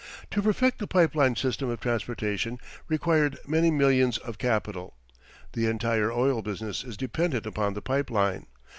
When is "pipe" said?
0.87-1.13, 7.83-8.09